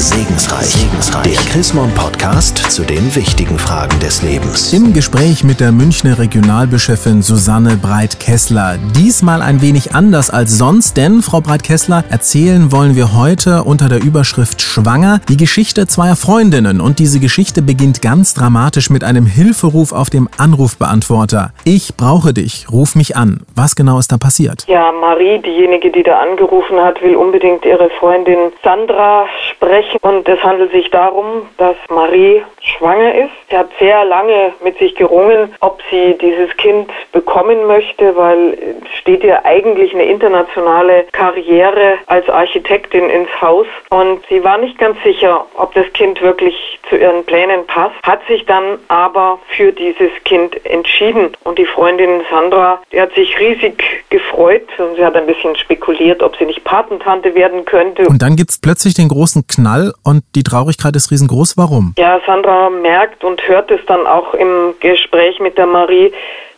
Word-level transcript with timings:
Segensreich. 0.00 0.64
Segensreich. 0.64 1.24
Der 1.24 1.52
Chrismon 1.52 1.90
Podcast 1.94 2.56
zu 2.70 2.84
den 2.84 3.14
wichtigen 3.14 3.58
Fragen 3.58 4.00
des 4.00 4.22
Lebens. 4.22 4.72
Im 4.72 4.94
Gespräch 4.94 5.44
mit 5.44 5.60
der 5.60 5.72
Münchner 5.72 6.18
Regionalbischöfin 6.18 7.20
Susanne 7.20 7.76
Breit-Kessler. 7.76 8.78
Diesmal 8.96 9.42
ein 9.42 9.60
wenig 9.60 9.94
anders 9.94 10.30
als 10.30 10.56
sonst, 10.56 10.96
denn 10.96 11.20
Frau 11.20 11.42
Breit-Kessler, 11.42 12.04
erzählen 12.08 12.72
wollen 12.72 12.96
wir 12.96 13.14
heute 13.14 13.64
unter 13.64 13.90
der 13.90 14.02
Überschrift 14.02 14.62
Schwanger 14.62 15.20
die 15.28 15.36
Geschichte 15.36 15.86
zweier 15.86 16.16
Freundinnen. 16.16 16.80
Und 16.80 16.98
diese 16.98 17.20
Geschichte 17.20 17.60
beginnt 17.60 18.00
ganz 18.00 18.32
dramatisch 18.32 18.88
mit 18.88 19.04
einem 19.04 19.26
Hilferuf 19.26 19.92
auf 19.92 20.08
dem 20.08 20.30
Anrufbeantworter. 20.38 21.50
Ich 21.64 21.98
brauche 21.98 22.32
dich, 22.32 22.68
ruf 22.72 22.94
mich 22.94 23.16
an. 23.18 23.40
Was 23.54 23.76
genau 23.76 23.98
ist 23.98 24.10
da 24.10 24.16
passiert? 24.16 24.64
Ja, 24.66 24.92
Marie, 24.92 25.42
diejenige, 25.42 25.90
die 25.90 26.02
da 26.02 26.20
angerufen 26.20 26.80
hat, 26.80 27.02
will 27.02 27.16
unbedingt 27.16 27.66
ihre 27.66 27.90
Freundin 27.98 28.50
Sandra 28.64 29.26
sprechen. 29.50 29.89
Und 30.00 30.28
es 30.28 30.42
handelt 30.42 30.72
sich 30.72 30.90
darum, 30.90 31.48
dass 31.56 31.76
Marie 31.88 32.42
schwanger 32.62 33.14
ist. 33.14 33.30
Sie 33.48 33.56
hat 33.56 33.70
sehr 33.78 34.04
lange 34.04 34.52
mit 34.62 34.78
sich 34.78 34.94
gerungen, 34.94 35.54
ob 35.60 35.80
sie 35.90 36.16
dieses 36.20 36.54
Kind 36.56 36.90
bekommen 37.12 37.66
möchte, 37.66 38.14
weil 38.16 38.56
steht 39.00 39.24
ihr 39.24 39.44
eigentlich 39.44 39.94
eine 39.94 40.04
internationale 40.04 41.04
Karriere 41.12 41.98
als 42.06 42.28
Architektin 42.28 43.08
ins 43.08 43.28
Haus. 43.40 43.66
Und 43.90 44.20
sie 44.28 44.42
war 44.44 44.58
nicht 44.58 44.78
ganz 44.78 44.96
sicher, 45.02 45.46
ob 45.54 45.74
das 45.74 45.86
Kind 45.92 46.20
wirklich 46.20 46.54
zu 46.88 46.96
ihren 46.96 47.24
Plänen 47.24 47.66
passt, 47.66 47.94
hat 48.02 48.20
sich 48.26 48.44
dann 48.46 48.78
aber 48.88 49.38
für 49.56 49.72
dieses 49.72 50.10
Kind 50.24 50.64
entschieden. 50.66 51.30
Und 51.44 51.58
die 51.58 51.66
Freundin 51.66 52.22
Sandra, 52.30 52.80
die 52.92 53.00
hat 53.00 53.14
sich 53.14 53.38
riesig 53.38 53.82
gefreut 54.10 54.66
und 54.78 54.96
sie 54.96 55.04
hat 55.04 55.16
ein 55.16 55.26
bisschen 55.26 55.56
spekuliert, 55.56 56.22
ob 56.22 56.36
sie 56.36 56.44
nicht 56.44 56.64
Patentante 56.64 57.34
werden 57.34 57.64
könnte. 57.64 58.06
Und 58.06 58.22
dann 58.22 58.36
gibt 58.36 58.50
es 58.50 58.60
plötzlich 58.60 58.94
den 58.94 59.08
großen 59.08 59.46
Knall 59.46 59.79
und 60.04 60.22
die 60.34 60.42
Traurigkeit 60.42 60.94
ist 60.96 61.10
riesengroß. 61.10 61.56
Warum? 61.56 61.94
Ja, 61.98 62.20
Sandra 62.26 62.70
merkt 62.70 63.24
und 63.24 63.46
hört 63.48 63.70
es 63.70 63.80
dann 63.86 64.06
auch 64.06 64.34
im 64.34 64.74
Gespräch 64.80 65.40
mit 65.40 65.58
der 65.58 65.66
Marie, 65.66 66.12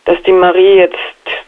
dass 0.05 0.21
die 0.23 0.31
Marie 0.31 0.75
jetzt 0.75 0.97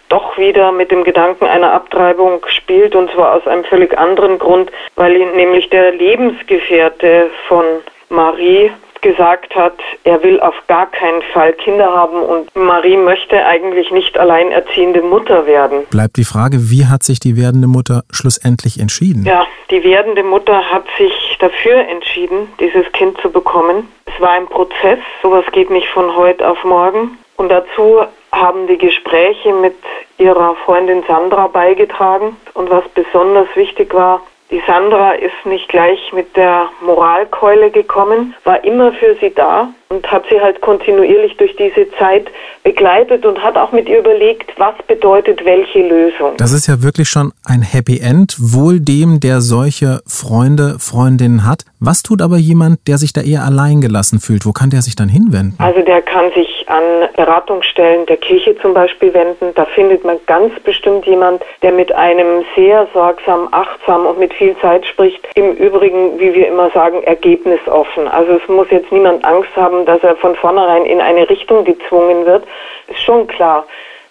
doch 0.10 0.38
wieder 0.38 0.72
mit 0.72 0.92
dem 0.92 1.04
Gedanken 1.04 1.46
einer 1.46 1.74
Abtreibung 1.74 2.46
spielt 2.48 2.96
und 2.96 3.12
zwar 3.12 3.34
aus 3.34 3.48
einem 3.48 3.64
völlig 3.66 3.98
anderen 3.98 4.40
Grund, 4.40 4.72
weil 4.96 5.16
ihn 5.16 5.36
nämlich 5.36 5.70
der 5.70 5.92
Lebensgefährte 5.92 7.30
von 7.48 7.66
Marie 8.10 8.72
gesagt 9.06 9.56
hat, 9.56 9.76
er 10.04 10.24
will 10.24 10.40
auf 10.40 10.56
gar 10.68 10.88
keinen 10.90 11.22
Fall 11.32 11.54
Kinder 11.54 11.92
haben 11.92 12.24
und 12.24 12.56
Marie 12.56 12.98
möchte 12.98 13.46
eigentlich 13.46 13.92
nicht 13.92 14.18
alleinerziehende 14.18 15.04
Mutter 15.04 15.46
werden. 15.46 15.86
Bleibt 15.92 16.18
die 16.18 16.24
Frage, 16.24 16.72
wie 16.72 16.88
hat 16.88 17.04
sich 17.04 17.20
die 17.20 17.38
werdende 17.38 17.68
Mutter 17.68 18.02
schlussendlich 18.10 18.80
entschieden? 18.80 19.24
Ja, 19.24 19.46
die 19.70 19.84
werdende 19.84 20.24
Mutter 20.24 20.72
hat 20.72 20.86
sich 20.98 21.14
dafür 21.40 21.88
entschieden, 21.88 22.48
dieses 22.60 22.92
Kind 22.94 23.16
zu 23.22 23.30
bekommen. 23.30 23.88
Es 24.06 24.20
war 24.20 24.32
ein 24.32 24.48
Prozess, 24.48 24.98
sowas 25.22 25.46
geht 25.52 25.70
nicht 25.70 25.88
von 25.90 26.16
heute 26.16 26.50
auf 26.50 26.64
morgen. 26.64 27.20
Und 27.38 27.50
dazu 27.50 28.02
haben 28.32 28.66
die 28.66 28.80
Gespräche 28.80 29.54
mit 29.54 29.76
ihrer 30.18 30.56
Freundin 30.66 31.04
Sandra 31.08 31.46
beigetragen. 31.46 32.38
Und 32.56 32.72
was 32.72 32.84
besonders 32.96 33.50
wichtig 33.56 33.94
war, 33.94 34.22
die 34.52 34.62
Sandra 34.68 35.14
ist 35.14 35.46
nicht 35.46 35.68
gleich 35.70 36.14
mit 36.14 36.36
der 36.36 36.70
Moralkeule 36.82 37.72
gekommen, 37.72 38.36
war 38.44 38.64
immer 38.64 38.94
für 38.94 39.16
sie 39.16 39.34
da 39.34 39.70
und 39.96 40.12
hat 40.12 40.24
sie 40.30 40.40
halt 40.40 40.62
kontinuierlich 40.62 41.38
durch 41.38 41.56
diese 41.56 41.90
Zeit 41.98 42.28
begleitet 42.64 43.26
und 43.26 43.42
hat 43.42 43.58
auch 43.58 43.72
mit 43.72 43.88
ihr 43.88 44.00
überlegt, 44.00 44.52
was 44.58 44.76
bedeutet 44.88 45.46
welche 45.46 45.88
Lösung. 45.88 46.34
Das 46.38 46.52
ist 46.52 46.68
ja 46.68 46.82
wirklich 46.84 47.10
schon 47.10 47.32
ein 47.46 47.62
Happy 47.62 48.00
End, 48.00 48.36
wohl 48.40 48.80
dem, 48.80 49.20
der 49.20 49.42
solche 49.42 50.02
Freunde, 50.08 50.78
Freundinnen 50.80 51.46
hat. 51.46 51.64
Was 51.80 52.04
tut 52.04 52.22
aber 52.22 52.38
jemand, 52.38 52.80
der 52.88 52.98
sich 52.98 53.14
da 53.14 53.22
eher 53.22 53.44
allein 53.44 53.82
gelassen 53.82 54.20
fühlt? 54.20 54.46
Wo 54.46 54.52
kann 54.52 54.70
der 54.70 54.82
sich 54.82 54.96
dann 54.96 55.10
hinwenden? 55.10 55.56
Also 55.60 55.82
der 55.82 56.02
kann 56.02 56.32
sich 56.34 56.66
an 56.68 56.84
Beratungsstellen 57.16 58.06
der 58.08 58.18
Kirche 58.18 58.58
zum 58.62 58.74
Beispiel 58.74 59.14
wenden. 59.14 59.54
Da 59.56 59.66
findet 59.66 60.04
man 60.04 60.18
ganz 60.26 60.52
bestimmt 60.64 61.06
jemand, 61.06 61.44
der 61.62 61.72
mit 61.72 61.94
einem 61.94 62.44
sehr 62.56 62.88
sorgsam, 62.94 63.48
achtsam 63.52 64.06
und 64.06 64.20
mit 64.20 64.34
viel 64.34 64.56
Zeit 64.58 64.86
spricht. 64.86 65.20
Im 65.36 65.54
Übrigen, 65.54 66.20
wie 66.20 66.34
wir 66.34 66.48
immer 66.48 66.70
sagen, 66.72 67.04
ergebnisoffen. 67.04 68.08
Also 68.08 68.34
es 68.34 68.50
muss 68.50 68.68
jetzt 68.72 68.92
niemand 68.92 69.24
Angst 69.24 69.56
haben, 69.56 69.85
dass 69.86 70.04
er 70.04 70.16
von 70.18 70.36
vornherein 70.36 70.86
in 70.86 71.02
eine 71.02 71.30
Richtung 71.30 71.64
gezwungen 71.64 72.26
wird. 72.26 72.44
Ist 72.88 73.02
schon 73.02 73.28
klar, 73.28 73.66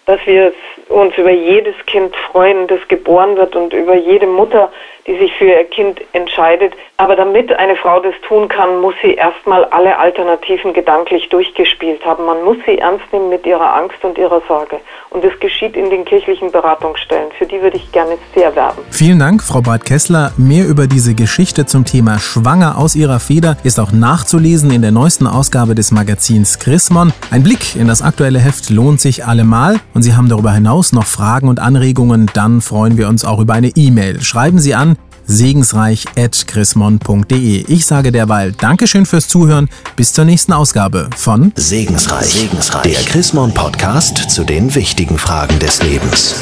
dass 0.05 0.19
wir 0.25 0.53
uns 0.89 1.17
über 1.17 1.31
jedes 1.31 1.75
Kind 1.87 2.15
freuen, 2.15 2.67
das 2.67 2.79
geboren 2.87 3.35
wird 3.37 3.55
und 3.55 3.73
über 3.73 3.95
jede 3.95 4.27
Mutter, 4.27 4.71
die 5.07 5.17
sich 5.19 5.31
für 5.37 5.45
ihr 5.45 5.63
Kind 5.65 6.01
entscheidet. 6.13 6.73
Aber 6.97 7.15
damit 7.15 7.53
eine 7.53 7.75
Frau 7.75 7.99
das 7.99 8.15
tun 8.27 8.47
kann, 8.47 8.81
muss 8.81 8.95
sie 9.03 9.13
erstmal 9.13 9.65
alle 9.65 9.97
Alternativen 9.99 10.73
gedanklich 10.73 11.29
durchgespielt 11.29 12.03
haben. 12.05 12.25
Man 12.25 12.43
muss 12.43 12.57
sie 12.65 12.79
ernst 12.79 13.05
nehmen 13.11 13.29
mit 13.29 13.45
ihrer 13.45 13.75
Angst 13.75 14.03
und 14.03 14.17
ihrer 14.17 14.41
Sorge. 14.47 14.79
Und 15.11 15.23
das 15.23 15.37
geschieht 15.39 15.75
in 15.75 15.89
den 15.89 16.05
kirchlichen 16.05 16.51
Beratungsstellen. 16.51 17.31
Für 17.37 17.45
die 17.45 17.61
würde 17.61 17.77
ich 17.77 17.91
gerne 17.91 18.17
sehr 18.33 18.55
werben. 18.55 18.81
Vielen 18.89 19.19
Dank, 19.19 19.43
Frau 19.43 19.61
Breit-Kessler. 19.61 20.31
Mehr 20.37 20.65
über 20.65 20.87
diese 20.87 21.13
Geschichte 21.13 21.65
zum 21.65 21.85
Thema 21.85 22.17
Schwanger 22.17 22.77
aus 22.77 22.95
ihrer 22.95 23.19
Feder 23.19 23.57
ist 23.63 23.79
auch 23.79 23.91
nachzulesen 23.91 24.71
in 24.71 24.81
der 24.81 24.91
neuesten 24.91 25.27
Ausgabe 25.27 25.75
des 25.75 25.91
Magazins 25.91 26.57
Chrismon. 26.57 27.13
Ein 27.29 27.43
Blick 27.43 27.75
in 27.75 27.87
das 27.87 28.01
aktuelle 28.01 28.39
Heft 28.39 28.69
lohnt 28.71 29.01
sich 29.01 29.25
allemal. 29.25 29.79
Und 29.93 30.01
Sie 30.01 30.15
haben 30.15 30.29
darüber 30.29 30.51
hinaus 30.51 30.93
noch 30.93 31.05
Fragen 31.05 31.47
und 31.47 31.59
Anregungen, 31.59 32.31
dann 32.33 32.61
freuen 32.61 32.97
wir 32.97 33.07
uns 33.07 33.23
auch 33.23 33.39
über 33.39 33.53
eine 33.53 33.71
E-Mail. 33.75 34.21
Schreiben 34.21 34.59
Sie 34.59 34.73
an 34.73 34.94
segensreich.chrismon.de. 35.27 37.65
Ich 37.67 37.85
sage 37.85 38.11
derweil 38.11 38.51
Dankeschön 38.53 39.05
fürs 39.05 39.27
Zuhören. 39.27 39.69
Bis 39.95 40.13
zur 40.13 40.25
nächsten 40.25 40.53
Ausgabe 40.53 41.09
von 41.15 41.51
Segensreich, 41.55 42.25
Segensreich. 42.25 42.83
der 42.83 43.01
Chrismon 43.03 43.53
Podcast 43.53 44.29
zu 44.29 44.43
den 44.43 44.73
wichtigen 44.75 45.17
Fragen 45.17 45.59
des 45.59 45.81
Lebens. 45.81 46.35